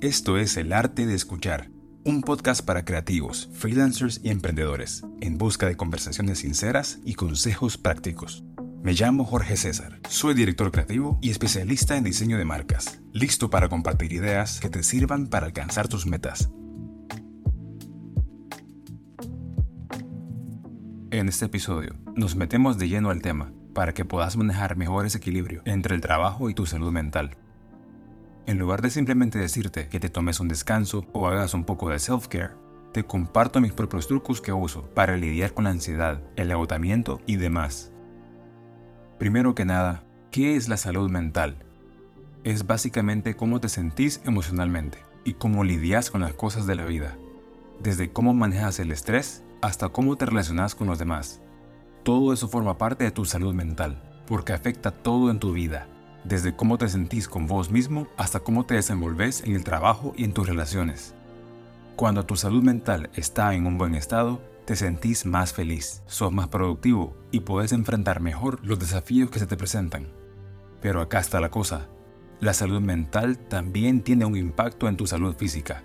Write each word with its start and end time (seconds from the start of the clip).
Esto 0.00 0.38
es 0.38 0.56
El 0.56 0.72
Arte 0.72 1.06
de 1.06 1.16
Escuchar, 1.16 1.70
un 2.04 2.22
podcast 2.22 2.64
para 2.64 2.84
creativos, 2.84 3.50
freelancers 3.52 4.20
y 4.22 4.28
emprendedores, 4.28 5.02
en 5.20 5.38
busca 5.38 5.66
de 5.66 5.76
conversaciones 5.76 6.38
sinceras 6.38 7.00
y 7.04 7.14
consejos 7.14 7.78
prácticos. 7.78 8.44
Me 8.80 8.92
llamo 8.92 9.24
Jorge 9.24 9.56
César, 9.56 9.98
soy 10.08 10.34
director 10.34 10.70
creativo 10.70 11.18
y 11.20 11.30
especialista 11.30 11.96
en 11.96 12.04
diseño 12.04 12.38
de 12.38 12.44
marcas, 12.44 13.00
listo 13.12 13.50
para 13.50 13.68
compartir 13.68 14.12
ideas 14.12 14.60
que 14.60 14.70
te 14.70 14.84
sirvan 14.84 15.26
para 15.26 15.46
alcanzar 15.46 15.88
tus 15.88 16.06
metas. 16.06 16.48
En 21.10 21.28
este 21.28 21.46
episodio 21.46 21.96
nos 22.14 22.36
metemos 22.36 22.78
de 22.78 22.88
lleno 22.88 23.10
al 23.10 23.20
tema 23.20 23.52
para 23.74 23.94
que 23.94 24.04
puedas 24.04 24.36
manejar 24.36 24.76
mejor 24.76 25.06
ese 25.06 25.18
equilibrio 25.18 25.62
entre 25.64 25.96
el 25.96 26.00
trabajo 26.00 26.48
y 26.50 26.54
tu 26.54 26.66
salud 26.66 26.92
mental. 26.92 27.36
En 28.48 28.58
lugar 28.58 28.80
de 28.80 28.88
simplemente 28.88 29.38
decirte 29.38 29.88
que 29.88 30.00
te 30.00 30.08
tomes 30.08 30.40
un 30.40 30.48
descanso 30.48 31.04
o 31.12 31.28
hagas 31.28 31.52
un 31.52 31.64
poco 31.64 31.90
de 31.90 31.98
self-care, 31.98 32.54
te 32.94 33.04
comparto 33.04 33.60
mis 33.60 33.74
propios 33.74 34.08
trucos 34.08 34.40
que 34.40 34.54
uso 34.54 34.88
para 34.94 35.18
lidiar 35.18 35.52
con 35.52 35.64
la 35.64 35.70
ansiedad, 35.70 36.22
el 36.34 36.50
agotamiento 36.50 37.20
y 37.26 37.36
demás. 37.36 37.92
Primero 39.18 39.54
que 39.54 39.66
nada, 39.66 40.02
¿qué 40.30 40.56
es 40.56 40.70
la 40.70 40.78
salud 40.78 41.10
mental? 41.10 41.58
Es 42.42 42.66
básicamente 42.66 43.36
cómo 43.36 43.60
te 43.60 43.68
sentís 43.68 44.22
emocionalmente 44.24 44.96
y 45.24 45.34
cómo 45.34 45.62
lidias 45.62 46.10
con 46.10 46.22
las 46.22 46.32
cosas 46.32 46.66
de 46.66 46.74
la 46.74 46.86
vida, 46.86 47.18
desde 47.82 48.14
cómo 48.14 48.32
manejas 48.32 48.78
el 48.78 48.92
estrés 48.92 49.44
hasta 49.60 49.90
cómo 49.90 50.16
te 50.16 50.24
relacionas 50.24 50.74
con 50.74 50.86
los 50.86 50.98
demás. 50.98 51.42
Todo 52.02 52.32
eso 52.32 52.48
forma 52.48 52.78
parte 52.78 53.04
de 53.04 53.10
tu 53.10 53.26
salud 53.26 53.52
mental, 53.52 54.22
porque 54.26 54.54
afecta 54.54 54.90
todo 54.90 55.30
en 55.30 55.38
tu 55.38 55.52
vida, 55.52 55.86
desde 56.24 56.54
cómo 56.54 56.78
te 56.78 56.88
sentís 56.88 57.28
con 57.28 57.46
vos 57.46 57.70
mismo 57.70 58.06
hasta 58.16 58.40
cómo 58.40 58.64
te 58.64 58.74
desenvolves 58.74 59.42
en 59.42 59.54
el 59.54 59.64
trabajo 59.64 60.12
y 60.16 60.24
en 60.24 60.32
tus 60.32 60.48
relaciones. 60.48 61.14
Cuando 61.96 62.24
tu 62.24 62.36
salud 62.36 62.62
mental 62.62 63.10
está 63.14 63.54
en 63.54 63.66
un 63.66 63.78
buen 63.78 63.94
estado, 63.94 64.40
te 64.64 64.76
sentís 64.76 65.26
más 65.26 65.52
feliz, 65.52 66.02
sos 66.06 66.32
más 66.32 66.48
productivo 66.48 67.16
y 67.30 67.40
puedes 67.40 67.72
enfrentar 67.72 68.20
mejor 68.20 68.60
los 68.62 68.78
desafíos 68.78 69.30
que 69.30 69.38
se 69.38 69.46
te 69.46 69.56
presentan. 69.56 70.08
Pero 70.80 71.00
acá 71.00 71.18
está 71.18 71.40
la 71.40 71.50
cosa. 71.50 71.88
La 72.40 72.54
salud 72.54 72.80
mental 72.80 73.38
también 73.38 74.02
tiene 74.02 74.24
un 74.24 74.36
impacto 74.36 74.86
en 74.86 74.96
tu 74.96 75.06
salud 75.06 75.34
física. 75.34 75.82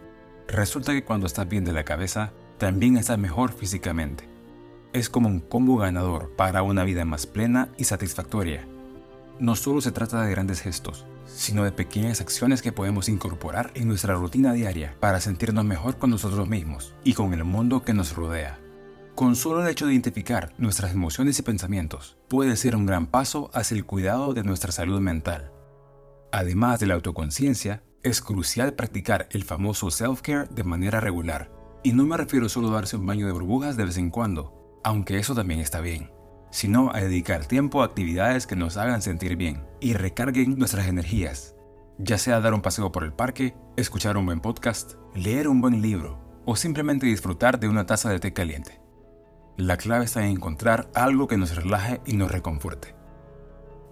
Resulta 0.47 0.91
que 0.91 1.03
cuando 1.03 1.25
estás 1.25 1.47
bien 1.47 1.63
de 1.63 1.73
la 1.73 1.85
cabeza, 1.85 2.33
también 2.57 2.97
estás 2.97 3.17
mejor 3.17 3.53
físicamente. 3.53 4.29
Es 4.91 5.09
como 5.09 5.29
un 5.29 5.39
combo 5.39 5.77
ganador 5.77 6.35
para 6.35 6.61
una 6.61 6.83
vida 6.83 7.05
más 7.05 7.25
plena 7.25 7.69
y 7.77 7.85
satisfactoria 7.85 8.67
no 9.39 9.55
solo 9.55 9.81
se 9.81 9.91
trata 9.91 10.21
de 10.21 10.31
grandes 10.31 10.61
gestos, 10.61 11.05
sino 11.25 11.63
de 11.63 11.71
pequeñas 11.71 12.21
acciones 12.21 12.61
que 12.61 12.71
podemos 12.71 13.09
incorporar 13.09 13.71
en 13.75 13.87
nuestra 13.87 14.15
rutina 14.15 14.53
diaria 14.53 14.95
para 14.99 15.19
sentirnos 15.19 15.65
mejor 15.65 15.97
con 15.97 16.09
nosotros 16.09 16.47
mismos 16.47 16.93
y 17.03 17.13
con 17.13 17.33
el 17.33 17.43
mundo 17.43 17.83
que 17.83 17.93
nos 17.93 18.15
rodea. 18.15 18.59
Con 19.15 19.35
solo 19.35 19.61
el 19.61 19.69
hecho 19.69 19.85
de 19.85 19.93
identificar 19.93 20.53
nuestras 20.57 20.93
emociones 20.93 21.37
y 21.39 21.43
pensamientos, 21.43 22.17
puede 22.27 22.55
ser 22.55 22.75
un 22.75 22.85
gran 22.85 23.07
paso 23.07 23.49
hacia 23.53 23.75
el 23.75 23.85
cuidado 23.85 24.33
de 24.33 24.43
nuestra 24.43 24.71
salud 24.71 24.99
mental. 24.99 25.51
Además 26.31 26.79
de 26.79 26.87
la 26.87 26.95
autoconciencia, 26.95 27.83
es 28.01 28.21
crucial 28.21 28.73
practicar 28.73 29.27
el 29.31 29.43
famoso 29.43 29.91
self-care 29.91 30.49
de 30.49 30.63
manera 30.63 30.99
regular. 30.99 31.51
Y 31.83 31.93
no 31.93 32.05
me 32.05 32.17
refiero 32.17 32.49
solo 32.49 32.69
a 32.69 32.73
darse 32.73 32.97
un 32.97 33.05
baño 33.05 33.27
de 33.27 33.33
burbujas 33.33 33.77
de 33.77 33.85
vez 33.85 33.97
en 33.97 34.09
cuando, 34.09 34.79
aunque 34.83 35.17
eso 35.17 35.35
también 35.35 35.59
está 35.59 35.79
bien 35.79 36.09
sino 36.53 36.91
a 36.93 37.01
dedicar 37.01 37.47
tiempo 37.47 37.81
a 37.81 37.85
actividades 37.85 38.45
que 38.45 38.55
nos 38.55 38.77
hagan 38.77 39.01
sentir 39.01 39.35
bien 39.35 39.65
y 39.79 39.93
recarguen 39.93 40.55
nuestras 40.59 40.87
energías, 40.87 41.55
ya 41.97 42.19
sea 42.19 42.41
dar 42.41 42.53
un 42.53 42.61
paseo 42.61 42.91
por 42.91 43.03
el 43.03 43.11
parque, 43.11 43.55
escuchar 43.75 44.17
un 44.17 44.27
buen 44.27 44.39
podcast, 44.39 44.93
leer 45.15 45.47
un 45.47 45.61
buen 45.61 45.81
libro 45.81 46.19
o 46.45 46.55
simplemente 46.55 47.07
disfrutar 47.07 47.59
de 47.59 47.67
una 47.67 47.87
taza 47.87 48.11
de 48.11 48.19
té 48.19 48.33
caliente. 48.33 48.79
La 49.57 49.77
clave 49.77 50.05
está 50.05 50.23
en 50.23 50.29
encontrar 50.29 50.91
algo 50.93 51.27
que 51.27 51.37
nos 51.37 51.55
relaje 51.55 52.01
y 52.05 52.17
nos 52.17 52.31
reconforte. 52.31 52.93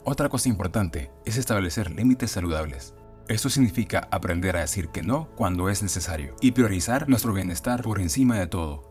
Otra 0.04 0.30
cosa 0.30 0.48
importante 0.48 1.10
es 1.26 1.38
establecer 1.38 1.90
límites 1.90 2.30
saludables. 2.30 2.94
Esto 3.28 3.50
significa 3.50 4.08
aprender 4.12 4.56
a 4.56 4.62
decir 4.62 4.90
que 4.90 5.02
no 5.02 5.30
cuando 5.36 5.68
es 5.70 5.82
necesario 5.82 6.36
y 6.42 6.52
priorizar 6.52 7.10
nuestro 7.10 7.34
bienestar 7.34 7.82
por 7.82 8.00
encima 8.00 8.38
de 8.38 8.46
todo. 8.46 8.91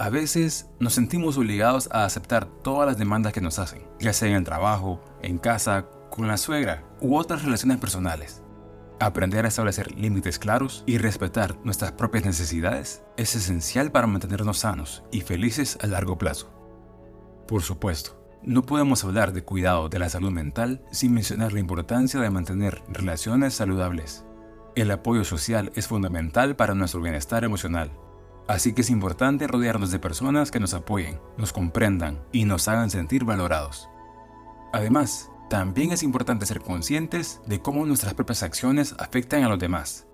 A 0.00 0.10
veces 0.10 0.70
nos 0.78 0.94
sentimos 0.94 1.36
obligados 1.38 1.88
a 1.90 2.04
aceptar 2.04 2.46
todas 2.46 2.86
las 2.86 2.98
demandas 2.98 3.32
que 3.32 3.40
nos 3.40 3.58
hacen, 3.58 3.82
ya 3.98 4.12
sea 4.12 4.28
en 4.28 4.36
el 4.36 4.44
trabajo, 4.44 5.02
en 5.22 5.38
casa, 5.38 5.86
con 6.08 6.28
la 6.28 6.36
suegra 6.36 6.84
u 7.00 7.16
otras 7.16 7.42
relaciones 7.42 7.78
personales. 7.78 8.44
Aprender 9.00 9.44
a 9.44 9.48
establecer 9.48 9.96
límites 9.96 10.38
claros 10.38 10.84
y 10.86 10.98
respetar 10.98 11.56
nuestras 11.64 11.90
propias 11.92 12.24
necesidades 12.24 13.02
es 13.16 13.34
esencial 13.34 13.90
para 13.90 14.06
mantenernos 14.06 14.58
sanos 14.58 15.02
y 15.10 15.22
felices 15.22 15.76
a 15.82 15.88
largo 15.88 16.16
plazo. 16.16 16.48
Por 17.48 17.62
supuesto, 17.62 18.24
no 18.44 18.62
podemos 18.62 19.02
hablar 19.02 19.32
de 19.32 19.42
cuidado 19.42 19.88
de 19.88 19.98
la 19.98 20.08
salud 20.08 20.30
mental 20.30 20.80
sin 20.92 21.12
mencionar 21.12 21.52
la 21.52 21.58
importancia 21.58 22.20
de 22.20 22.30
mantener 22.30 22.84
relaciones 22.88 23.54
saludables. 23.54 24.24
El 24.76 24.92
apoyo 24.92 25.24
social 25.24 25.72
es 25.74 25.88
fundamental 25.88 26.54
para 26.54 26.74
nuestro 26.74 27.00
bienestar 27.00 27.42
emocional 27.42 27.90
Así 28.48 28.72
que 28.72 28.80
es 28.80 28.88
importante 28.88 29.46
rodearnos 29.46 29.90
de 29.90 29.98
personas 29.98 30.50
que 30.50 30.58
nos 30.58 30.72
apoyen, 30.72 31.20
nos 31.36 31.52
comprendan 31.52 32.18
y 32.32 32.46
nos 32.46 32.66
hagan 32.66 32.88
sentir 32.88 33.24
valorados. 33.24 33.90
Además, 34.72 35.30
también 35.50 35.92
es 35.92 36.02
importante 36.02 36.46
ser 36.46 36.62
conscientes 36.62 37.42
de 37.46 37.60
cómo 37.60 37.84
nuestras 37.84 38.14
propias 38.14 38.42
acciones 38.42 38.94
afectan 38.98 39.44
a 39.44 39.50
los 39.50 39.58
demás 39.58 40.06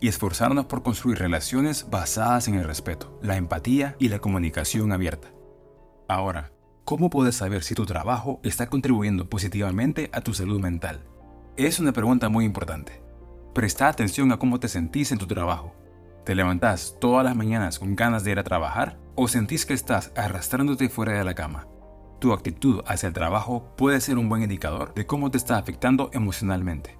y 0.00 0.08
esforzarnos 0.08 0.64
por 0.66 0.82
construir 0.82 1.18
relaciones 1.18 1.90
basadas 1.90 2.48
en 2.48 2.54
el 2.54 2.64
respeto, 2.64 3.18
la 3.22 3.36
empatía 3.36 3.94
y 3.98 4.08
la 4.08 4.20
comunicación 4.20 4.90
abierta. 4.90 5.28
Ahora, 6.08 6.50
¿cómo 6.86 7.10
puedes 7.10 7.36
saber 7.36 7.62
si 7.62 7.74
tu 7.74 7.84
trabajo 7.84 8.40
está 8.42 8.68
contribuyendo 8.68 9.28
positivamente 9.28 10.08
a 10.14 10.22
tu 10.22 10.32
salud 10.32 10.60
mental? 10.60 11.04
Es 11.58 11.78
una 11.78 11.92
pregunta 11.92 12.30
muy 12.30 12.46
importante. 12.46 13.02
Presta 13.54 13.88
atención 13.88 14.32
a 14.32 14.38
cómo 14.38 14.58
te 14.58 14.68
sentís 14.68 15.12
en 15.12 15.18
tu 15.18 15.26
trabajo 15.26 15.74
¿Te 16.24 16.36
levantás 16.36 16.98
todas 17.00 17.24
las 17.24 17.34
mañanas 17.34 17.80
con 17.80 17.96
ganas 17.96 18.22
de 18.22 18.30
ir 18.30 18.38
a 18.38 18.44
trabajar 18.44 18.96
o 19.16 19.26
sentís 19.26 19.66
que 19.66 19.74
estás 19.74 20.12
arrastrándote 20.14 20.88
fuera 20.88 21.18
de 21.18 21.24
la 21.24 21.34
cama? 21.34 21.66
Tu 22.20 22.32
actitud 22.32 22.80
hacia 22.86 23.08
el 23.08 23.12
trabajo 23.12 23.74
puede 23.76 24.00
ser 24.00 24.18
un 24.18 24.28
buen 24.28 24.42
indicador 24.42 24.94
de 24.94 25.04
cómo 25.04 25.32
te 25.32 25.38
está 25.38 25.58
afectando 25.58 26.10
emocionalmente. 26.12 26.96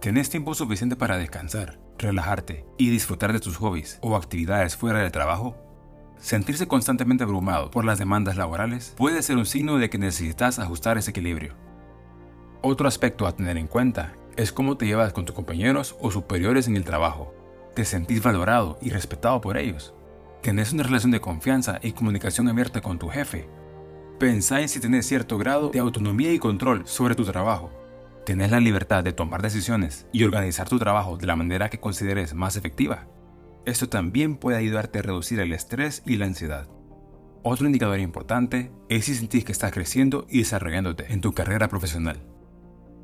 ¿Tenés 0.00 0.28
tiempo 0.28 0.54
suficiente 0.54 0.96
para 0.96 1.18
descansar, 1.18 1.78
relajarte 1.98 2.66
y 2.78 2.90
disfrutar 2.90 3.32
de 3.32 3.38
tus 3.38 3.58
hobbies 3.58 4.00
o 4.02 4.16
actividades 4.16 4.74
fuera 4.76 4.98
del 4.98 5.12
trabajo? 5.12 5.56
Sentirse 6.18 6.66
constantemente 6.66 7.22
abrumado 7.22 7.70
por 7.70 7.84
las 7.84 8.00
demandas 8.00 8.36
laborales 8.36 8.92
puede 8.96 9.22
ser 9.22 9.36
un 9.36 9.46
signo 9.46 9.78
de 9.78 9.88
que 9.88 9.98
necesitas 9.98 10.58
ajustar 10.58 10.98
ese 10.98 11.12
equilibrio. 11.12 11.54
Otro 12.60 12.88
aspecto 12.88 13.28
a 13.28 13.36
tener 13.36 13.56
en 13.56 13.68
cuenta 13.68 14.14
es 14.36 14.50
cómo 14.50 14.76
te 14.76 14.86
llevas 14.86 15.12
con 15.12 15.26
tus 15.26 15.36
compañeros 15.36 15.94
o 16.00 16.10
superiores 16.10 16.66
en 16.66 16.74
el 16.74 16.84
trabajo 16.84 17.32
te 17.74 17.84
sentís 17.84 18.22
valorado 18.22 18.78
y 18.82 18.90
respetado 18.90 19.40
por 19.40 19.56
ellos. 19.56 19.94
Tenés 20.42 20.72
una 20.72 20.82
relación 20.82 21.12
de 21.12 21.20
confianza 21.20 21.78
y 21.82 21.92
comunicación 21.92 22.48
abierta 22.48 22.80
con 22.80 22.98
tu 22.98 23.08
jefe. 23.08 23.48
Pensá 24.18 24.60
en 24.60 24.68
si 24.68 24.80
tenés 24.80 25.06
cierto 25.06 25.38
grado 25.38 25.70
de 25.70 25.78
autonomía 25.78 26.32
y 26.32 26.38
control 26.38 26.86
sobre 26.86 27.14
tu 27.14 27.24
trabajo. 27.24 27.70
Tenés 28.26 28.50
la 28.50 28.60
libertad 28.60 29.02
de 29.02 29.12
tomar 29.12 29.42
decisiones 29.42 30.06
y 30.12 30.24
organizar 30.24 30.68
tu 30.68 30.78
trabajo 30.78 31.16
de 31.16 31.26
la 31.26 31.36
manera 31.36 31.70
que 31.70 31.80
consideres 31.80 32.34
más 32.34 32.56
efectiva. 32.56 33.08
Esto 33.64 33.88
también 33.88 34.36
puede 34.36 34.58
ayudarte 34.58 34.98
a 34.98 35.02
reducir 35.02 35.40
el 35.40 35.52
estrés 35.52 36.02
y 36.06 36.16
la 36.16 36.26
ansiedad. 36.26 36.68
Otro 37.42 37.66
indicador 37.66 37.98
importante 37.98 38.70
es 38.88 39.06
si 39.06 39.14
sentís 39.14 39.44
que 39.44 39.52
estás 39.52 39.72
creciendo 39.72 40.26
y 40.28 40.38
desarrollándote 40.38 41.12
en 41.12 41.20
tu 41.20 41.32
carrera 41.32 41.68
profesional. 41.68 42.22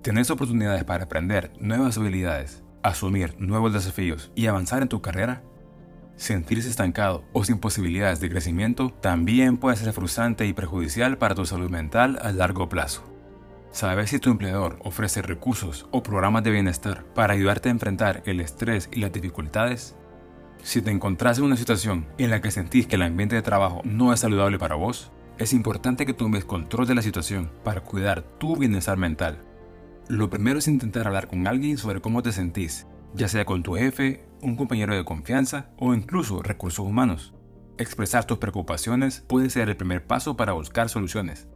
Tenés 0.03 0.31
oportunidades 0.31 0.85
para 0.85 1.05
aprender 1.05 1.53
nuevas 1.59 1.99
habilidades 1.99 2.63
asumir 2.89 3.35
nuevos 3.39 3.73
desafíos 3.73 4.31
y 4.35 4.47
avanzar 4.47 4.83
en 4.83 4.89
tu 4.89 5.01
carrera, 5.01 5.43
sentirse 6.17 6.69
estancado 6.69 7.25
o 7.33 7.45
sin 7.45 7.59
posibilidades 7.59 8.21
de 8.21 8.31
crecimiento 8.31 8.91
también 9.01 9.57
puede 9.57 9.77
ser 9.77 9.93
frustrante 9.93 10.47
y 10.47 10.53
perjudicial 10.53 11.19
para 11.19 11.35
tu 11.35 11.47
salud 11.47 11.71
mental 11.71 12.19
a 12.23 12.33
largo 12.33 12.69
plazo. 12.69 13.05
¿Sabes 13.71 14.11
si 14.11 14.19
tu 14.19 14.31
empleador 14.31 14.79
ofrece 14.83 15.23
recursos 15.23 15.87
o 15.91 16.03
programas 16.03 16.43
de 16.43 16.51
bienestar 16.51 17.05
para 17.15 17.35
ayudarte 17.35 17.69
a 17.69 17.73
enfrentar 17.73 18.23
el 18.27 18.41
estrés 18.41 18.89
y 18.93 19.01
las 19.01 19.13
dificultades? 19.13 19.95
Si 20.63 20.83
te 20.83 20.91
encontrás 20.91 21.39
en 21.39 21.45
una 21.45 21.57
situación 21.57 22.07
en 22.19 22.31
la 22.31 22.41
que 22.41 22.51
sentís 22.51 22.87
que 22.87 22.97
el 22.97 23.03
ambiente 23.03 23.37
de 23.37 23.43
trabajo 23.43 23.83
no 23.85 24.13
es 24.13 24.21
saludable 24.21 24.59
para 24.59 24.75
vos, 24.75 25.13
es 25.39 25.53
importante 25.53 26.05
que 26.05 26.15
tomes 26.15 26.45
control 26.45 26.87
de 26.87 26.97
la 26.97 27.03
situación 27.03 27.51
para 27.63 27.83
cuidar 27.83 28.23
tu 28.23 28.57
bienestar 28.57 28.97
mental 28.97 29.45
lo 30.09 30.31
primero 30.31 30.59
es 30.59 30.69
intentar 30.69 31.07
hablar 31.07 31.29
con 31.29 31.47
alguien 31.47 31.77
sobre 31.77 32.01
cómo 32.01 32.23
te 32.23 32.33
sentís, 32.33 32.87
ya 33.15 33.29
sea 33.29 33.45
con 33.45 33.63
tu 33.63 33.75
jefe, 33.75 34.27
un 34.41 34.57
compañero 34.57 34.95
de 34.97 35.05
confianza 35.05 35.71
o 35.79 35.95
incluso 35.95 36.43
recursos 36.43 36.87
humanos. 36.87 37.35
Expresar 37.77 38.25
tus 38.25 38.39
preocupaciones 38.39 39.25
puede 39.29 39.51
ser 39.51 39.69
el 39.69 39.77
primer 39.77 40.07
paso 40.07 40.37
para 40.37 40.53
buscar 40.53 40.89
soluciones. 40.89 41.49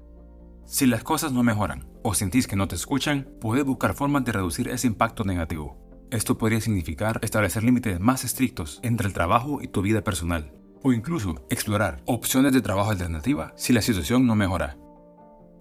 Si 0.66 0.86
las 0.86 1.02
cosas 1.02 1.32
no 1.32 1.42
mejoran 1.42 1.88
o 2.02 2.14
sentís 2.14 2.46
que 2.46 2.56
no 2.56 2.68
te 2.68 2.76
escuchan, 2.76 3.28
puedes 3.40 3.64
buscar 3.64 3.94
formas 3.94 4.24
de 4.24 4.32
reducir 4.32 4.68
ese 4.68 4.86
impacto 4.86 5.24
negativo. 5.24 5.78
Esto 6.10 6.36
podría 6.36 6.60
significar 6.60 7.18
establecer 7.22 7.64
límites 7.64 7.98
más 8.00 8.22
estrictos 8.24 8.80
entre 8.82 9.08
el 9.08 9.14
trabajo 9.14 9.60
y 9.62 9.68
tu 9.68 9.80
vida 9.80 10.04
personal, 10.04 10.52
o 10.82 10.92
incluso 10.92 11.46
explorar 11.48 12.02
opciones 12.04 12.52
de 12.52 12.60
trabajo 12.60 12.90
alternativa 12.90 13.54
si 13.56 13.72
la 13.72 13.82
situación 13.82 14.26
no 14.26 14.36
mejora. 14.36 14.76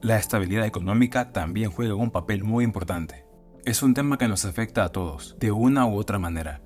La 0.01 0.17
estabilidad 0.17 0.65
económica 0.65 1.31
también 1.31 1.69
juega 1.69 1.93
un 1.93 2.09
papel 2.09 2.43
muy 2.43 2.63
importante. 2.63 3.23
Es 3.65 3.83
un 3.83 3.93
tema 3.93 4.17
que 4.17 4.27
nos 4.27 4.45
afecta 4.45 4.83
a 4.83 4.89
todos, 4.89 5.37
de 5.39 5.51
una 5.51 5.85
u 5.85 5.95
otra 5.95 6.17
manera. 6.17 6.63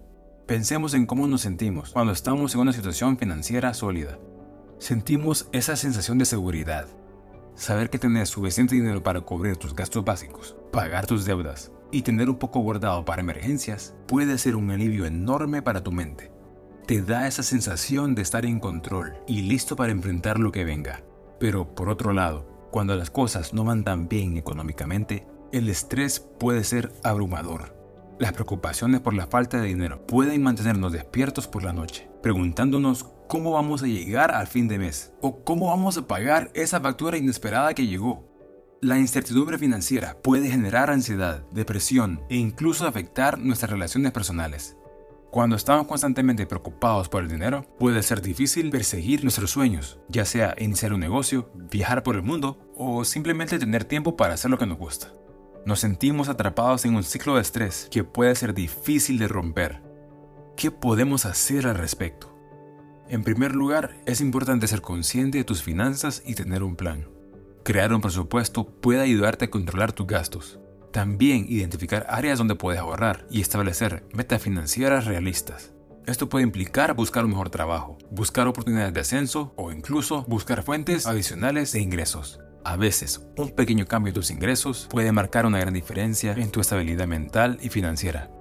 Pensemos 0.48 0.94
en 0.94 1.06
cómo 1.06 1.28
nos 1.28 1.42
sentimos 1.42 1.92
cuando 1.92 2.14
estamos 2.14 2.56
en 2.56 2.62
una 2.62 2.72
situación 2.72 3.18
financiera 3.18 3.74
sólida. 3.74 4.18
Sentimos 4.80 5.50
esa 5.52 5.76
sensación 5.76 6.18
de 6.18 6.24
seguridad. 6.24 6.88
Saber 7.56 7.90
que 7.90 8.00
tienes 8.00 8.30
suficiente 8.30 8.76
dinero 8.76 9.04
para 9.04 9.20
cubrir 9.20 9.58
tus 9.58 9.76
gastos 9.76 10.06
básicos, 10.06 10.56
pagar 10.72 11.06
tus 11.06 11.26
deudas 11.26 11.74
y 11.92 12.04
tener 12.04 12.30
un 12.30 12.38
poco 12.38 12.62
guardado 12.62 13.04
para 13.04 13.22
emergencias 13.22 13.96
puede 14.08 14.38
ser 14.38 14.56
un 14.56 14.72
alivio 14.72 15.06
enorme 15.06 15.62
para 15.62 15.84
tu 15.84 15.92
mente. 15.92 16.32
Te 16.88 17.02
da 17.02 17.28
esa 17.28 17.44
sensación 17.44 18.16
de 18.16 18.22
estar 18.22 18.46
en 18.46 18.62
control 18.62 19.18
y 19.28 19.42
listo 19.42 19.76
para 19.76 19.92
enfrentar 19.92 20.40
lo 20.40 20.54
que 20.54 20.64
venga. 20.64 21.04
Pero 21.38 21.76
por 21.76 21.90
otro 21.90 22.14
lado, 22.14 22.55
cuando 22.76 22.98
las 22.98 23.10
cosas 23.10 23.54
no 23.54 23.64
van 23.64 23.86
tan 23.86 24.10
bien 24.10 24.36
económicamente, 24.36 25.26
el 25.54 25.70
estrés 25.70 26.20
puede 26.20 26.66
ser 26.66 26.92
abrumador. 27.06 27.74
Las 28.20 28.34
preocupaciones 28.34 29.00
por 29.00 29.14
la 29.14 29.28
falta 29.28 29.62
de 29.62 29.68
dinero 29.68 30.06
pueden 30.06 30.44
mantenernos 30.44 30.92
despiertos 30.92 31.48
por 31.48 31.64
la 31.64 31.72
noche, 31.72 32.10
preguntándonos 32.22 33.06
cómo 33.30 33.52
vamos 33.52 33.82
a 33.82 33.88
llegar 33.88 34.36
al 34.36 34.48
fin 34.48 34.68
de 34.68 34.78
mes 34.78 35.14
o 35.22 35.42
cómo 35.46 35.68
vamos 35.68 35.98
a 35.98 36.06
pagar 36.06 36.52
esa 36.54 36.82
factura 36.82 37.16
inesperada 37.16 37.74
que 37.74 37.88
llegó. 37.88 38.30
La 38.82 39.00
incertidumbre 39.00 39.58
financiera 39.58 40.18
puede 40.22 40.50
generar 40.50 40.90
ansiedad, 40.90 41.46
depresión 41.54 42.26
e 42.30 42.36
incluso 42.36 42.86
afectar 42.86 43.40
nuestras 43.40 43.72
relaciones 43.72 44.12
personales. 44.12 44.76
Cuando 45.36 45.58
estamos 45.58 45.86
constantemente 45.86 46.46
preocupados 46.46 47.10
por 47.10 47.22
el 47.22 47.28
dinero, 47.28 47.66
puede 47.78 48.02
ser 48.04 48.22
difícil 48.22 48.70
perseguir 48.70 49.22
nuestros 49.22 49.52
sueños, 49.52 50.00
ya 50.08 50.24
sea 50.24 50.56
iniciar 50.58 50.94
un 50.94 51.02
negocio, 51.02 51.52
viajar 51.54 52.04
por 52.04 52.16
el 52.16 52.22
mundo 52.22 52.58
o 52.78 53.04
simplemente 53.04 53.60
tener 53.60 53.84
tiempo 53.84 54.16
para 54.16 54.36
hacer 54.36 54.50
lo 54.50 54.58
que 54.58 54.66
nos 54.66 54.78
gusta 54.78 55.12
nos 55.66 55.80
sentimos 55.80 56.30
atrapados 56.30 56.86
en 56.86 56.96
un 56.96 57.04
ciclo 57.04 57.36
de 57.36 57.42
estrés 57.42 57.88
que 57.92 58.04
puede 58.04 58.36
ser 58.36 58.54
difícil 58.54 59.18
de 59.18 59.28
romper. 59.28 59.82
¿Qué 60.56 60.72
podemos 60.72 61.26
hacer 61.26 61.68
al 61.68 61.76
respecto? 61.76 62.32
En 63.10 63.24
primer 63.24 63.56
lugar, 63.56 63.98
es 64.06 64.22
importante 64.22 64.68
ser 64.68 64.82
consciente 64.82 65.40
de 65.40 65.44
tus 65.44 65.64
finanzas 65.64 66.22
y 66.26 66.36
tener 66.36 66.64
un 66.64 66.76
plan. 66.76 67.10
Crear 67.64 67.94
un 67.94 68.02
presupuesto 68.02 68.68
puede 68.68 69.02
ayudarte 69.02 69.46
a 69.46 69.50
controlar 69.50 69.92
tus 69.92 70.06
gastos. 70.06 70.60
También 70.96 71.46
identificar 71.50 72.06
áreas 72.08 72.38
donde 72.38 72.56
puedes 72.56 72.80
ahorrar 72.80 73.28
y 73.30 73.42
establecer 73.42 74.06
metas 74.14 74.42
financieras 74.42 75.04
realistas. 75.04 75.74
Esto 76.06 76.30
puede 76.30 76.46
implicar 76.46 76.96
buscar 76.96 77.26
un 77.26 77.32
mejor 77.32 77.50
trabajo, 77.50 77.98
buscar 78.12 78.48
oportunidades 78.48 78.94
de 78.94 79.02
ascenso 79.02 79.54
o 79.58 79.74
incluso 79.74 80.24
buscar 80.30 80.64
fuentes 80.64 81.06
adicionales 81.06 81.74
de 81.74 81.82
ingresos. 81.82 82.40
A 82.64 82.78
veces, 82.78 83.28
un 83.36 83.50
pequeño 83.50 83.86
cambio 83.88 84.12
en 84.12 84.14
tus 84.14 84.32
ingresos 84.32 84.88
puede 84.90 85.12
marcar 85.12 85.46
una 85.46 85.60
gran 85.60 85.74
diferencia 85.74 86.32
en 86.32 86.50
tu 86.50 86.62
estabilidad 86.62 87.08
mental 87.08 87.58
y 87.62 87.68
financiera. 87.68 88.32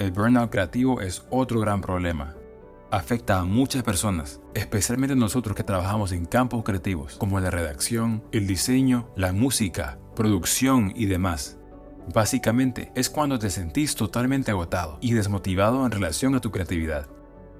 El 0.00 0.10
burnout 0.10 0.50
creativo 0.50 1.00
es 1.00 1.24
otro 1.30 1.60
gran 1.60 1.82
problema. 1.82 2.34
Afecta 2.90 3.38
a 3.38 3.44
muchas 3.44 3.84
personas, 3.84 4.40
especialmente 4.54 5.14
nosotros 5.14 5.54
que 5.54 5.62
trabajamos 5.62 6.10
en 6.10 6.24
campos 6.24 6.64
creativos 6.64 7.14
como 7.14 7.38
la 7.38 7.52
redacción, 7.52 8.24
el 8.32 8.48
diseño, 8.48 9.08
la 9.14 9.32
música, 9.32 10.00
producción 10.16 10.92
y 10.96 11.06
demás. 11.06 11.60
Básicamente 12.12 12.92
es 12.94 13.10
cuando 13.10 13.38
te 13.38 13.50
sentís 13.50 13.94
totalmente 13.94 14.50
agotado 14.50 14.98
y 15.00 15.12
desmotivado 15.12 15.84
en 15.84 15.92
relación 15.92 16.34
a 16.34 16.40
tu 16.40 16.50
creatividad. 16.50 17.06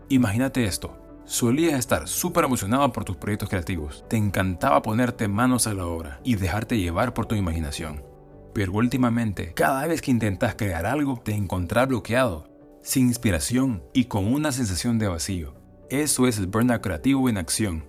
Imagínate 0.08 0.64
esto, 0.64 0.96
Solías 1.26 1.76
estar 1.76 2.06
súper 2.06 2.44
emocionado 2.44 2.92
por 2.92 3.04
tus 3.04 3.16
proyectos 3.16 3.48
creativos. 3.48 4.04
Te 4.08 4.16
encantaba 4.16 4.80
ponerte 4.80 5.26
manos 5.26 5.66
a 5.66 5.74
la 5.74 5.84
obra 5.84 6.20
y 6.22 6.36
dejarte 6.36 6.78
llevar 6.78 7.14
por 7.14 7.26
tu 7.26 7.34
imaginación. 7.34 8.04
Pero 8.54 8.72
últimamente, 8.74 9.52
cada 9.52 9.84
vez 9.88 10.00
que 10.02 10.12
intentas 10.12 10.54
crear 10.54 10.86
algo, 10.86 11.20
te 11.24 11.32
encontrás 11.34 11.88
bloqueado, 11.88 12.48
sin 12.80 13.08
inspiración 13.08 13.82
y 13.92 14.04
con 14.04 14.32
una 14.32 14.52
sensación 14.52 15.00
de 15.00 15.08
vacío. 15.08 15.54
Eso 15.90 16.28
es 16.28 16.38
el 16.38 16.46
burnout 16.46 16.80
creativo 16.80 17.28
en 17.28 17.38
acción. 17.38 17.84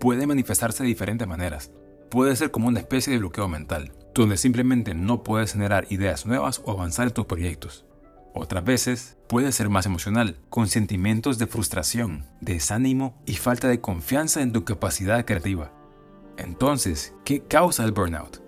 Puede 0.00 0.26
manifestarse 0.26 0.82
de 0.82 0.88
diferentes 0.88 1.28
maneras. 1.28 1.70
Puede 2.10 2.34
ser 2.34 2.50
como 2.50 2.66
una 2.66 2.80
especie 2.80 3.12
de 3.12 3.20
bloqueo 3.20 3.46
mental, 3.46 3.92
donde 4.14 4.36
simplemente 4.36 4.94
no 4.94 5.22
puedes 5.22 5.52
generar 5.52 5.86
ideas 5.90 6.26
nuevas 6.26 6.60
o 6.64 6.72
avanzar 6.72 7.06
en 7.06 7.14
tus 7.14 7.26
proyectos. 7.26 7.86
Otras 8.34 8.64
veces 8.64 9.16
puede 9.28 9.52
ser 9.52 9.68
más 9.68 9.86
emocional, 9.86 10.36
con 10.48 10.66
sentimientos 10.66 11.38
de 11.38 11.46
frustración, 11.46 12.26
desánimo 12.40 13.14
y 13.26 13.34
falta 13.34 13.68
de 13.68 13.80
confianza 13.80 14.42
en 14.42 14.52
tu 14.52 14.64
capacidad 14.64 15.24
creativa. 15.24 15.72
Entonces, 16.36 17.14
¿qué 17.24 17.42
causa 17.42 17.84
el 17.84 17.92
burnout? 17.92 18.42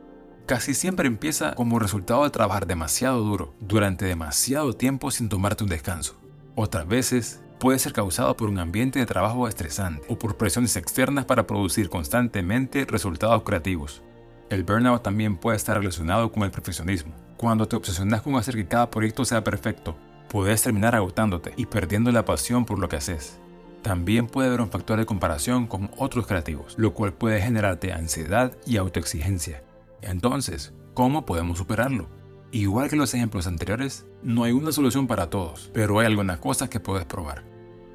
Casi 0.47 0.75
siempre 0.75 1.07
empieza 1.07 1.55
como 1.55 1.79
resultado 1.79 2.25
de 2.25 2.31
trabajar 2.31 2.67
demasiado 2.67 3.23
duro 3.23 3.55
durante 3.61 4.07
demasiado 4.07 4.73
tiempo 4.73 5.13
sin 5.13 5.29
tomarte 5.29 5.63
un 5.63 5.71
descanso. 5.71 6.21
Otras 6.57 6.89
veces 6.89 7.42
puede 7.63 7.79
ser 7.79 7.93
causado 7.93 8.37
por 8.37 8.49
un 8.49 8.59
ambiente 8.59 8.99
de 8.99 9.07
trabajo 9.07 9.47
estresante 9.47 10.05
o 10.09 10.19
por 10.19 10.37
presiones 10.37 10.75
externas 10.75 11.27
para 11.27 11.47
producir 11.47 11.89
constantemente 11.89 12.85
resultados 12.85 13.45
creativos. 13.45 14.03
El 14.51 14.65
burnout 14.65 15.05
también 15.05 15.37
puede 15.37 15.59
estar 15.59 15.79
relacionado 15.79 16.33
con 16.33 16.43
el 16.43 16.51
perfeccionismo. 16.51 17.15
Cuando 17.37 17.69
te 17.69 17.77
obsesionas 17.77 18.21
con 18.23 18.35
hacer 18.35 18.57
que 18.57 18.67
cada 18.67 18.91
proyecto 18.91 19.25
sea 19.25 19.45
perfecto, 19.45 19.97
puedes 20.29 20.61
terminar 20.61 20.97
agotándote 20.97 21.55
y 21.57 21.67
perdiendo 21.67 22.11
la 22.11 22.25
pasión 22.25 22.65
por 22.65 22.81
lo 22.81 22.89
que 22.89 22.97
haces. 22.97 23.39
También 23.83 24.27
puede 24.27 24.49
haber 24.49 24.61
un 24.61 24.71
factor 24.71 24.99
de 24.99 25.07
comparación 25.07 25.69
con 25.69 25.89
otros 25.97 26.27
creativos, 26.27 26.75
lo 26.79 26.95
cual 26.95 27.13
puede 27.13 27.41
generarte 27.41 27.93
ansiedad 27.93 28.57
y 28.67 28.77
autoexigencia. 28.77 29.63
Entonces, 30.01 30.75
¿cómo 30.95 31.25
podemos 31.25 31.59
superarlo? 31.59 32.09
Igual 32.51 32.91
que 32.91 32.97
los 32.97 33.15
ejemplos 33.15 33.47
anteriores, 33.47 34.05
no 34.25 34.43
hay 34.43 34.51
una 34.51 34.73
solución 34.73 35.07
para 35.07 35.31
todos, 35.31 35.71
pero 35.73 36.01
hay 36.01 36.07
algunas 36.07 36.41
cosas 36.41 36.69
que 36.69 36.81
puedes 36.81 37.05
probar. 37.05 37.52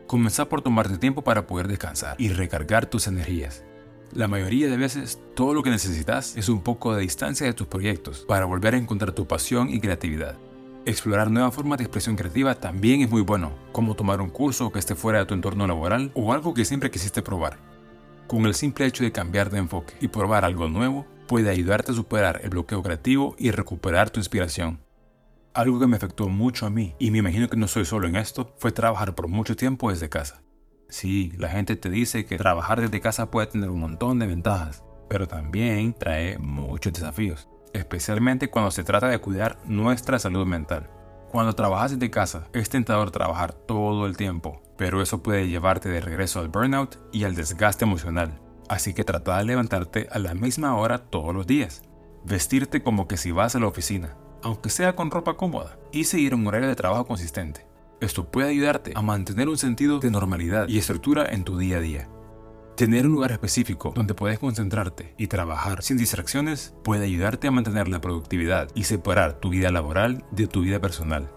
Comenzar 0.07 0.47
por 0.47 0.61
tomarte 0.61 0.97
tiempo 0.97 1.21
para 1.21 1.45
poder 1.47 1.67
descansar 1.67 2.15
y 2.17 2.29
recargar 2.29 2.85
tus 2.85 3.07
energías. 3.07 3.65
La 4.13 4.29
mayoría 4.29 4.69
de 4.69 4.77
veces 4.77 5.19
todo 5.35 5.53
lo 5.53 5.63
que 5.63 5.69
necesitas 5.69 6.37
es 6.37 6.47
un 6.47 6.61
poco 6.61 6.95
de 6.95 7.01
distancia 7.01 7.45
de 7.45 7.51
tus 7.51 7.67
proyectos 7.67 8.23
para 8.25 8.45
volver 8.45 8.73
a 8.73 8.77
encontrar 8.77 9.11
tu 9.11 9.27
pasión 9.27 9.69
y 9.69 9.81
creatividad. 9.81 10.37
Explorar 10.85 11.29
nuevas 11.29 11.53
formas 11.53 11.79
de 11.79 11.83
expresión 11.83 12.15
creativa 12.15 12.55
también 12.55 13.01
es 13.01 13.09
muy 13.09 13.21
bueno, 13.21 13.51
como 13.73 13.97
tomar 13.97 14.21
un 14.21 14.29
curso 14.29 14.71
que 14.71 14.79
esté 14.79 14.95
fuera 14.95 15.19
de 15.19 15.25
tu 15.25 15.33
entorno 15.33 15.67
laboral 15.67 16.09
o 16.13 16.31
algo 16.31 16.53
que 16.53 16.63
siempre 16.63 16.89
quisiste 16.89 17.21
probar. 17.21 17.57
Con 18.27 18.45
el 18.45 18.53
simple 18.53 18.85
hecho 18.85 19.03
de 19.03 19.11
cambiar 19.11 19.49
de 19.49 19.57
enfoque 19.57 19.93
y 19.99 20.07
probar 20.07 20.45
algo 20.45 20.69
nuevo, 20.69 21.05
puede 21.27 21.49
ayudarte 21.49 21.91
a 21.91 21.95
superar 21.95 22.39
el 22.45 22.51
bloqueo 22.51 22.81
creativo 22.81 23.35
y 23.37 23.51
recuperar 23.51 24.09
tu 24.09 24.21
inspiración. 24.21 24.79
Algo 25.53 25.79
que 25.79 25.87
me 25.87 25.97
afectó 25.97 26.29
mucho 26.29 26.65
a 26.65 26.69
mí, 26.69 26.95
y 26.99 27.11
me 27.11 27.19
imagino 27.19 27.49
que 27.49 27.57
no 27.57 27.67
soy 27.67 27.85
solo 27.85 28.07
en 28.07 28.15
esto, 28.15 28.53
fue 28.59 28.71
trabajar 28.71 29.15
por 29.15 29.27
mucho 29.27 29.55
tiempo 29.55 29.89
desde 29.89 30.09
casa. 30.09 30.43
Sí, 30.89 31.33
la 31.37 31.49
gente 31.49 31.75
te 31.75 31.89
dice 31.89 32.25
que 32.25 32.37
trabajar 32.37 32.79
desde 32.79 33.01
casa 33.01 33.31
puede 33.31 33.47
tener 33.47 33.69
un 33.69 33.79
montón 33.79 34.19
de 34.19 34.27
ventajas, 34.27 34.83
pero 35.09 35.27
también 35.27 35.93
trae 35.93 36.37
muchos 36.37 36.93
desafíos, 36.93 37.49
especialmente 37.73 38.49
cuando 38.49 38.71
se 38.71 38.83
trata 38.83 39.07
de 39.07 39.19
cuidar 39.19 39.57
nuestra 39.65 40.19
salud 40.19 40.45
mental. 40.45 40.89
Cuando 41.29 41.53
trabajas 41.53 41.91
desde 41.91 42.09
casa, 42.09 42.47
es 42.53 42.69
tentador 42.69 43.11
trabajar 43.11 43.53
todo 43.53 44.05
el 44.05 44.15
tiempo, 44.15 44.61
pero 44.77 45.01
eso 45.01 45.21
puede 45.21 45.49
llevarte 45.49 45.89
de 45.89 45.99
regreso 45.99 46.39
al 46.39 46.47
burnout 46.47 46.97
y 47.11 47.25
al 47.25 47.35
desgaste 47.35 47.83
emocional. 47.83 48.39
Así 48.69 48.93
que 48.93 49.03
trata 49.03 49.37
de 49.37 49.45
levantarte 49.45 50.07
a 50.11 50.19
la 50.19 50.33
misma 50.33 50.75
hora 50.77 50.99
todos 50.99 51.33
los 51.33 51.45
días, 51.45 51.83
vestirte 52.23 52.81
como 52.81 53.07
que 53.07 53.17
si 53.17 53.31
vas 53.31 53.55
a 53.55 53.59
la 53.59 53.67
oficina, 53.67 54.15
aunque 54.43 54.69
sea 54.69 54.95
con 54.95 55.11
ropa 55.11 55.35
cómoda, 55.35 55.77
y 55.91 56.03
seguir 56.03 56.35
un 56.35 56.45
horario 56.47 56.67
de 56.67 56.75
trabajo 56.75 57.05
consistente. 57.05 57.67
Esto 57.99 58.29
puede 58.29 58.49
ayudarte 58.49 58.91
a 58.95 59.01
mantener 59.01 59.49
un 59.49 59.57
sentido 59.57 59.99
de 59.99 60.11
normalidad 60.11 60.67
y 60.67 60.77
estructura 60.77 61.25
en 61.25 61.43
tu 61.43 61.57
día 61.57 61.77
a 61.77 61.81
día. 61.81 62.09
Tener 62.75 63.07
un 63.07 63.13
lugar 63.13 63.31
específico 63.31 63.91
donde 63.95 64.13
puedes 64.13 64.37
concentrarte 64.37 65.15
y 65.17 65.25
trabajar 65.25 65.81
sin 65.81 65.97
distracciones 65.97 66.75
puede 66.83 67.05
ayudarte 67.05 67.47
a 67.47 67.51
mantener 67.51 67.87
la 67.87 67.99
productividad 67.99 68.69
y 68.75 68.83
separar 68.83 69.39
tu 69.39 69.49
vida 69.49 69.71
laboral 69.71 70.23
de 70.29 70.45
tu 70.45 70.61
vida 70.61 70.79
personal. 70.79 71.31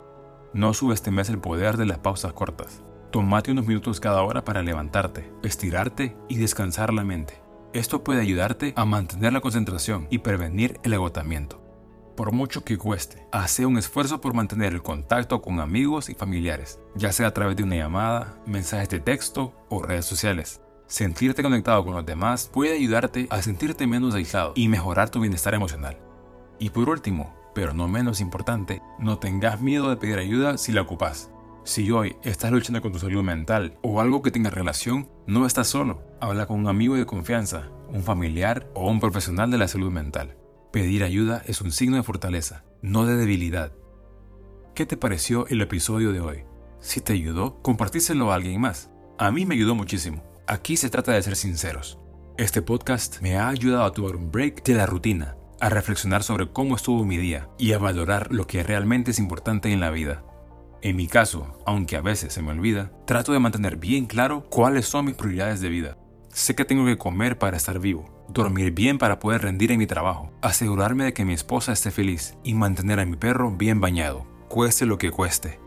No 0.53 0.75
subestimes 0.75 1.31
el 1.31 1.39
poder 1.39 1.79
de 1.79 1.87
las 1.87 1.99
pausas 1.99 2.35
cortas. 2.35 2.83
Tómate 3.11 3.53
unos 3.53 3.67
minutos 3.67 4.01
cada 4.01 4.23
hora 4.23 4.45
para 4.45 4.63
levantarte, 4.63 5.33
estirarte 5.43 6.15
y 6.29 6.37
descansar 6.37 6.93
la 6.93 7.05
mente. 7.05 7.41
Esto 7.73 8.05
puede 8.05 8.21
ayudarte 8.21 8.75
a 8.77 8.85
mantener 8.85 9.33
la 9.33 9.41
concentración 9.41 10.09
y 10.11 10.19
prevenir 10.19 10.79
el 10.83 10.93
agotamiento 10.93 11.70
por 12.21 12.33
mucho 12.33 12.65
que 12.65 12.77
cueste. 12.77 13.27
Hace 13.33 13.65
un 13.65 13.79
esfuerzo 13.79 14.21
por 14.21 14.35
mantener 14.35 14.75
el 14.75 14.83
contacto 14.83 15.41
con 15.41 15.59
amigos 15.59 16.11
y 16.11 16.15
familiares, 16.15 16.79
ya 16.95 17.13
sea 17.13 17.29
a 17.29 17.31
través 17.33 17.57
de 17.57 17.63
una 17.63 17.77
llamada, 17.77 18.37
mensajes 18.45 18.91
de 18.91 19.01
texto 19.01 19.55
o 19.71 19.83
redes 19.83 20.05
sociales. 20.05 20.61
Sentirte 20.87 21.43
conectado 21.43 21.83
con 21.83 21.95
los 21.95 22.05
demás 22.05 22.51
puede 22.53 22.75
ayudarte 22.75 23.27
a 23.31 23.41
sentirte 23.41 23.87
menos 23.87 24.15
aislado 24.15 24.53
y 24.55 24.69
mejorar 24.69 25.09
tu 25.09 25.21
bienestar 25.21 25.55
emocional. 25.55 25.97
Y 26.59 26.69
por 26.69 26.91
último, 26.91 27.35
pero 27.55 27.73
no 27.73 27.89
menos 27.89 28.21
importante, 28.21 28.83
no 28.99 29.19
tengas 29.19 29.63
miedo 29.63 29.89
de 29.89 29.97
pedir 29.97 30.19
ayuda 30.19 30.59
si 30.59 30.73
la 30.73 30.83
ocupas. 30.83 31.31
Si 31.65 31.91
hoy 31.91 32.17
estás 32.23 32.53
luchando 32.53 32.83
con 32.83 32.93
tu 32.93 32.99
salud 32.99 33.23
mental 33.23 33.79
o 33.81 33.99
algo 33.99 34.21
que 34.21 34.31
tenga 34.31 34.51
relación, 34.51 35.09
no 35.27 35.47
estás 35.47 35.69
solo. 35.69 36.03
Habla 36.21 36.45
con 36.45 36.61
un 36.61 36.69
amigo 36.69 36.97
de 36.97 37.07
confianza, 37.07 37.71
un 37.89 38.03
familiar 38.03 38.69
o 38.75 38.91
un 38.91 39.01
profesional 39.01 39.51
de 39.51 39.57
la 39.57 39.69
salud 39.69 39.91
mental. 39.91 40.37
Pedir 40.73 41.03
ayuda 41.03 41.43
es 41.47 41.61
un 41.63 41.73
signo 41.73 41.97
de 41.97 42.05
fortaleza, 42.05 42.63
no 42.81 43.05
de 43.05 43.17
debilidad. 43.17 43.73
¿Qué 44.73 44.87
te 44.87 44.97
pareció 44.97 45.49
el 45.49 45.63
episodio 45.63 46.13
de 46.13 46.21
hoy? 46.21 46.45
Si 46.79 47.01
te 47.01 47.13
ayudó, 47.13 47.61
compartíselo 47.61 48.31
a 48.31 48.37
alguien 48.37 48.61
más. 48.61 48.89
A 49.19 49.33
mí 49.33 49.47
me 49.47 49.57
ayudó 49.57 49.75
muchísimo. 49.75 50.23
Aquí 50.47 50.77
se 50.77 50.89
trata 50.89 51.11
de 51.11 51.23
ser 51.23 51.35
sinceros. 51.35 51.99
Este 52.39 52.63
podcast 52.63 53.21
me 53.21 53.37
ha 53.37 53.49
ayudado 53.49 53.83
a 53.83 53.93
tomar 53.93 54.15
un 54.15 54.31
break 54.31 54.63
de 54.63 54.75
la 54.75 54.87
rutina, 54.87 55.37
a 55.61 55.71
reflexionar 55.71 56.23
sobre 56.23 56.53
cómo 56.53 56.77
estuvo 56.77 57.05
mi 57.05 57.17
día 57.17 57.49
y 57.59 57.73
a 57.73 57.79
valorar 57.79 58.33
lo 58.33 58.47
que 58.47 58.63
realmente 58.63 59.11
es 59.11 59.19
importante 59.19 59.73
en 59.73 59.81
la 59.81 59.91
vida. 59.91 60.23
En 60.83 60.95
mi 60.95 61.09
caso, 61.09 61.59
aunque 61.67 61.97
a 61.97 62.01
veces 62.01 62.33
se 62.33 62.43
me 62.43 62.53
olvida, 62.53 62.93
trato 63.09 63.33
de 63.33 63.41
mantener 63.41 63.77
bien 63.77 64.07
claro 64.07 64.47
cuáles 64.49 64.87
son 64.87 65.07
mis 65.07 65.17
prioridades 65.17 65.61
de 65.61 65.69
vida. 65.69 65.99
Sé 66.29 66.55
que 66.55 66.65
tengo 66.65 66.87
que 66.87 66.97
comer 66.97 67.39
para 67.39 67.57
estar 67.57 67.81
vivo, 67.81 68.20
dormir 68.33 68.73
bien 68.73 68.99
para 68.99 69.19
poder 69.19 69.43
rendir 69.43 69.73
en 69.73 69.79
mi 69.79 69.87
trabajo, 69.87 70.31
asegurarme 70.43 71.05
de 71.05 71.13
que 71.13 71.25
mi 71.25 71.35
esposa 71.35 71.73
esté 71.73 71.91
feliz 71.91 72.37
y 72.45 72.55
mantener 72.55 73.01
a 73.01 73.07
mi 73.07 73.17
perro 73.17 73.51
bien 73.51 73.81
bañado, 73.81 74.27
cueste 74.49 74.87
lo 74.87 74.99
que 74.99 75.11
cueste. 75.11 75.59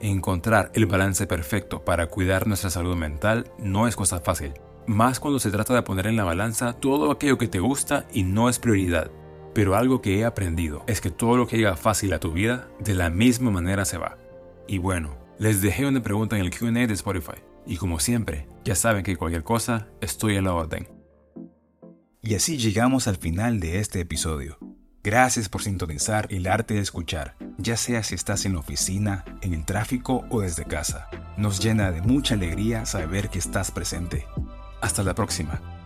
Encontrar 0.00 0.70
el 0.74 0.86
balance 0.86 1.26
perfecto 1.26 1.84
para 1.84 2.06
cuidar 2.06 2.46
nuestra 2.46 2.70
salud 2.70 2.96
mental 2.96 3.50
no 3.58 3.86
es 3.86 3.96
cosa 3.96 4.20
fácil, 4.20 4.54
más 4.86 5.20
cuando 5.20 5.38
se 5.38 5.50
trata 5.50 5.74
de 5.74 5.82
poner 5.82 6.06
en 6.06 6.16
la 6.16 6.24
balanza 6.24 6.72
todo 6.72 7.10
aquello 7.10 7.38
que 7.38 7.48
te 7.48 7.60
gusta 7.60 8.06
y 8.12 8.22
no 8.22 8.48
es 8.48 8.58
prioridad. 8.58 9.10
Pero 9.54 9.74
algo 9.74 10.00
que 10.00 10.18
he 10.18 10.24
aprendido 10.24 10.84
es 10.86 11.00
que 11.00 11.10
todo 11.10 11.36
lo 11.36 11.46
que 11.46 11.56
llega 11.56 11.76
fácil 11.76 12.12
a 12.12 12.20
tu 12.20 12.32
vida, 12.32 12.68
de 12.78 12.94
la 12.94 13.10
misma 13.10 13.50
manera 13.50 13.84
se 13.84 13.98
va. 13.98 14.16
Y 14.66 14.78
bueno, 14.78 15.16
les 15.38 15.60
dejé 15.60 15.86
una 15.86 16.02
pregunta 16.02 16.36
en 16.36 16.44
el 16.44 16.50
QA 16.50 16.70
de 16.70 16.94
Spotify. 16.94 17.38
Y 17.66 17.76
como 17.76 17.98
siempre, 17.98 18.46
ya 18.64 18.74
saben 18.74 19.02
que 19.02 19.16
cualquier 19.16 19.42
cosa, 19.42 19.88
estoy 20.00 20.36
a 20.36 20.42
la 20.42 20.54
orden. 20.54 20.99
Y 22.22 22.34
así 22.34 22.58
llegamos 22.58 23.08
al 23.08 23.16
final 23.16 23.60
de 23.60 23.78
este 23.78 24.00
episodio. 24.00 24.58
Gracias 25.02 25.48
por 25.48 25.62
sintonizar 25.62 26.26
el 26.30 26.46
arte 26.46 26.74
de 26.74 26.80
escuchar, 26.80 27.34
ya 27.56 27.78
sea 27.78 28.02
si 28.02 28.14
estás 28.14 28.44
en 28.44 28.52
la 28.52 28.58
oficina, 28.58 29.24
en 29.40 29.54
el 29.54 29.64
tráfico 29.64 30.26
o 30.28 30.42
desde 30.42 30.66
casa. 30.66 31.08
Nos 31.38 31.60
llena 31.60 31.90
de 31.90 32.02
mucha 32.02 32.34
alegría 32.34 32.84
saber 32.84 33.30
que 33.30 33.38
estás 33.38 33.70
presente. 33.70 34.26
Hasta 34.82 35.02
la 35.02 35.14
próxima. 35.14 35.79